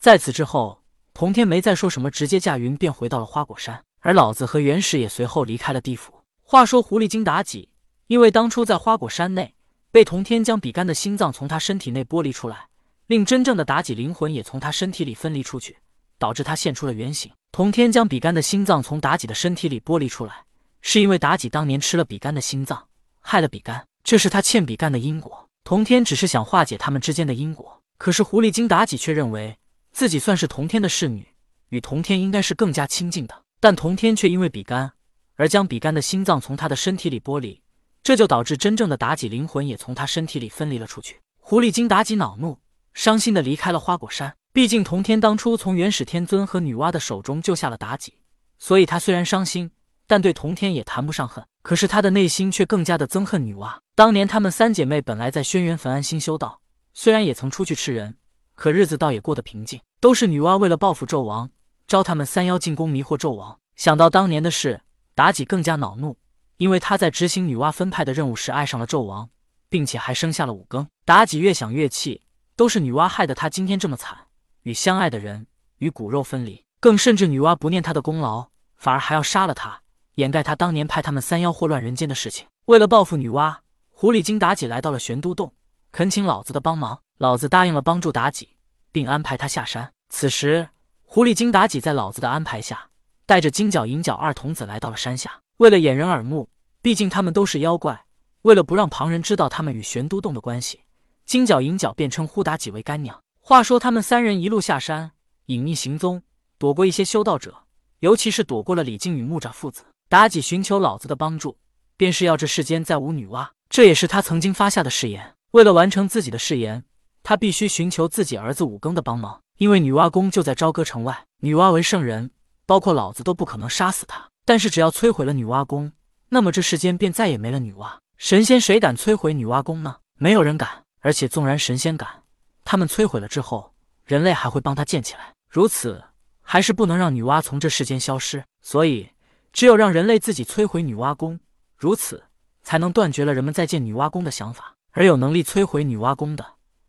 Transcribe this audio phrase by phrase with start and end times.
[0.00, 0.80] 在此之后，
[1.12, 6.22] 童天没再说什么，直接驾云便回到了花果山，而老子和元始也随后离开了地府。
[6.40, 7.68] 话说狐狸精妲己，
[8.06, 9.54] 因为当初在花果山内
[9.92, 12.68] 被童天将比干的心脏从他身体内剥离出来，
[13.08, 15.76] 令真正的妲己灵魂也从他身体里分离出去，
[16.18, 17.30] 导致他现出了原形。
[17.52, 20.44] 童天将比干的心脏从妲己的身体里剥离出来，
[20.80, 22.86] 是因为妲己当年吃了比干的心脏，
[23.20, 25.46] 害了比干，这是他欠比干的因果。
[25.62, 29.58] 童天只是想化解他们之间的因果，可是狐狸精妲己却认为
[29.92, 31.26] 自己算是童天的侍女，
[31.68, 33.42] 与童天应该是更加亲近的。
[33.60, 34.92] 但童天却因为比干
[35.34, 37.60] 而将比干的心脏从他的身体里剥离，
[38.02, 41.20] 这就导致真正的妲己灵魂也从他身体里分离了出去。
[41.38, 42.58] 狐狸精妲己恼怒，
[42.94, 44.34] 伤心的离开了花果山。
[44.52, 48.14] 毕竟童天当初从元始天尊和女娲的手中救下了妲己，
[48.58, 49.70] 所以他虽然伤心，
[50.06, 51.44] 但对童天也谈不上恨。
[51.62, 53.78] 可是他的内心却更加的憎恨女娲。
[53.94, 56.60] 当年他们三姐妹本来在轩辕焚安心修道，
[56.94, 58.16] 虽然也曾出去吃人，
[58.60, 59.80] 可日子倒也过得平静。
[60.00, 61.48] 都是女娲为了报复纣王，
[61.86, 63.58] 招他们三妖进宫迷惑纣王。
[63.74, 64.82] 想到当年的事，
[65.16, 66.18] 妲己更加恼怒，
[66.58, 69.30] 因为她在执行女娲分派的任务时爱上了纣王，
[69.70, 70.86] 并且还生下了五更。
[71.06, 72.20] 妲己越想越气，
[72.54, 74.26] 都是女娲害得她今天这么惨。
[74.64, 75.46] 与相爱的人
[75.78, 79.80] 与骨肉分离，更甚至女娲不念她的功劳，反而还要杀了她，
[80.16, 82.46] 掩盖她当年派他们三妖祸乱人间的事情。
[82.66, 83.56] 为了报复女娲，
[83.88, 85.54] 狐狸精妲己来到了玄都洞，
[85.92, 87.00] 恳请老子的帮忙。
[87.16, 88.56] 老子答应了帮助妲己，
[88.92, 89.92] 并安排他下山。
[90.08, 90.68] 此时，
[91.02, 92.90] 狐狸精妲己在老子的安排下，
[93.26, 95.40] 带着金角银角二童子来到了山下。
[95.58, 96.48] 为了掩人耳目，
[96.82, 98.04] 毕竟他们都是妖怪，
[98.42, 100.80] 为了不让旁人知道他们与玄都洞的关系，
[101.26, 103.20] 金角银角便称呼妲己为干娘。
[103.40, 105.12] 话说，他们三人一路下山，
[105.46, 106.22] 隐匿行踪，
[106.58, 107.64] 躲过一些修道者，
[107.98, 109.84] 尤其是躲过了李靖与木吒父子。
[110.08, 111.56] 妲己寻求老子的帮助，
[111.96, 115.34] 便是要这世间再无女娲，这也是他曾经发下的誓言。
[115.52, 116.84] 为了完成自己的誓言，
[117.22, 121.24] 他必须寻求自己儿子五更的帮忙，因为女娲宫就在朝歌城外。
[121.40, 122.30] 女娲为圣人，
[122.66, 124.28] 包括老子都不可能杀死她。
[124.44, 125.92] 但是，只要摧毁了女娲宫，
[126.28, 127.98] 那么这世间便再也没了女娲。
[128.16, 129.96] 神仙谁敢摧毁女娲宫呢？
[130.16, 130.84] 没有人敢。
[131.00, 132.22] 而且，纵然神仙敢。
[132.64, 133.72] 他们摧毁了之后，
[134.04, 135.32] 人类还会帮他建起来。
[135.48, 136.04] 如此，
[136.42, 138.44] 还是不能让女娲从这世间消失。
[138.60, 139.10] 所以，
[139.52, 141.40] 只有让人类自己摧毁女娲宫，
[141.76, 142.24] 如此
[142.62, 144.74] 才能断绝了人们再建女娲宫的想法。
[144.92, 146.44] 而有能力摧毁女娲宫的，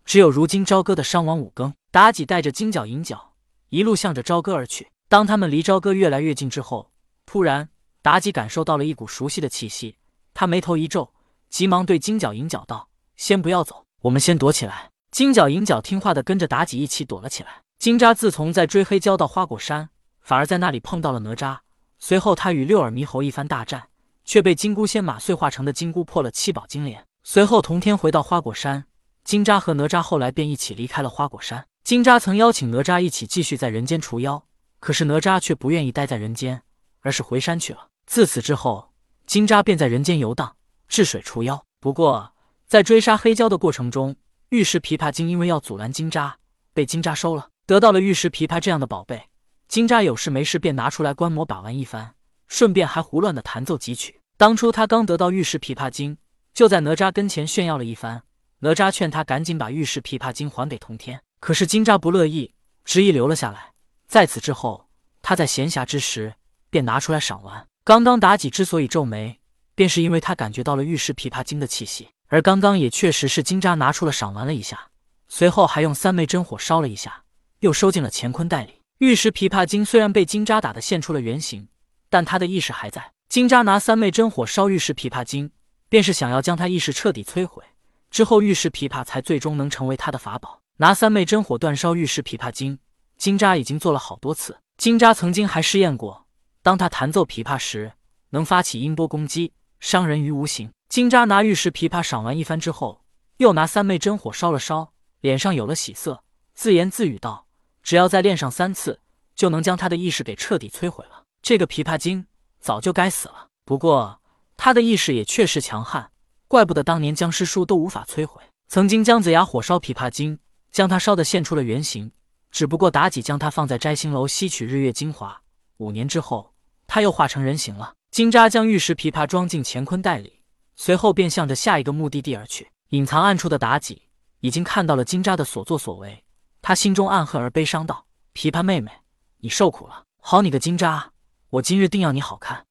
[0.06, 1.74] 只有如今朝歌的伤亡五更。
[1.92, 3.34] 妲己带着金角银角，
[3.70, 4.90] 一路向着朝歌而去。
[5.10, 6.90] 当他们离朝歌越来越近之后，
[7.26, 7.70] 突然，
[8.02, 9.98] 妲己感受到了一股熟悉的气息。
[10.34, 11.14] 她眉头一皱，
[11.50, 17.62] 急忙对金角银角道：“先不要走，我们先躲起来。”金角银角听话的跟着妲己一起躲了起来。
[17.78, 19.90] 金吒自从在追黑蛟到花果山，
[20.22, 21.58] 反而在那里碰到了哪吒。
[22.00, 23.90] 随后他与六耳猕猴一番大战，
[24.24, 27.06] 却被金箍仙马碎化成的金箍破了七宝金莲。
[27.24, 28.86] 随后同天回到花果山，
[29.24, 31.66] 金吒和哪吒后来便一起离开了花果山。
[31.84, 34.46] 金吒曾邀请哪吒一起继续在人间除妖，
[34.80, 36.62] 可是哪吒却不愿意待在人间，
[37.02, 37.88] 而是回山去了。
[38.06, 38.92] 自此之后，
[39.26, 40.56] 金吒便在人间游荡，
[40.88, 41.64] 治水除妖。
[41.80, 42.34] 不过
[42.68, 44.16] 在追杀黑蛟的过程中，
[44.50, 46.34] 玉石琵琶精因为要阻拦金吒，
[46.74, 47.50] 被金吒收了。
[47.66, 49.30] 得到了玉石琵琶这样的宝贝，
[49.68, 52.16] 金吒有事没事便拿出来观摩把玩一番，
[52.48, 54.20] 顺便还胡乱的弹奏几曲。
[54.38, 56.18] 当初他刚得到玉石琵琶精，
[56.54, 58.24] 就在哪吒跟前炫耀了一番。
[58.64, 62.54] 哪吒劝他赶紧把玉石琵琶精还给通天，可是金吒不乐意，
[62.86, 63.74] 执意留了下来。
[64.08, 64.88] 在此之后，
[65.24, 66.36] 他在闲暇之时
[66.70, 67.68] 便拿出来赏玩。
[67.84, 69.40] 刚刚妲己之所以皱眉，
[69.74, 72.10] 便是因为他感觉到了玉石琵琶精的气息。
[72.28, 74.92] 而刚刚也确实是金吒拿出了赏玩了一下，
[75.28, 77.24] 随后还用三昧真火烧了一下，
[77.62, 78.82] 又收进了乾坤袋里。
[79.00, 81.68] 玉石琵琶精虽然被金吒打得现出了原形，
[82.12, 83.12] 但他的意识还在。
[83.28, 85.52] 金吒拿三昧真火烧玉石琵琶精，
[85.90, 87.64] 便是想要将他意识彻底摧毁，
[88.12, 90.60] 之后玉石琵琶才最终能成为他的法宝。
[90.78, 92.78] 拿三昧真火煅烧玉石琵琶精，
[93.18, 94.60] 金吒已经做了好多次。
[94.78, 96.26] 金吒曾经还试验过，
[96.62, 97.94] 当他弹奏琵琶时，
[98.32, 100.72] 能发起音波攻击，伤人于无形。
[100.90, 103.04] 金吒拿玉石琵琶赏完一番之后，
[103.38, 104.92] 又拿三昧真火烧了烧，
[105.22, 106.24] 脸上有了喜色，
[106.54, 107.48] 自言自语道
[107.82, 109.00] ：“只要再练上三次，
[109.36, 111.24] 就能将他的意识给彻底摧毁了。
[111.42, 112.28] 这个琵琶精
[112.60, 113.48] 早就该死了。
[113.64, 114.20] 不过
[114.58, 116.11] 他的意识也确实强悍，
[116.52, 118.42] 怪不得当年僵尸书都无法摧毁。
[118.68, 120.38] 曾经姜子牙火烧琵琶精，
[120.70, 122.12] 将他烧得现出了原形，
[122.52, 125.42] 只不过妲己将他放在摘星楼吸取日月精华，
[125.78, 126.54] 五年之后
[126.88, 127.94] 他又化成人形了。
[128.12, 130.42] 金吒将玉石琵琶装进乾坤袋里。”
[130.76, 132.70] 随后便向着下一个目的地而去。
[132.90, 134.02] 隐藏暗处的妲己
[134.42, 136.22] 已经看到了金吒的所作所为，
[136.62, 138.92] 他心中暗恨而悲伤道：“琵琶妹妹，
[139.38, 140.04] 你受苦了！
[140.20, 141.06] 好你个金吒，
[141.50, 142.66] 我今日定要你好看！”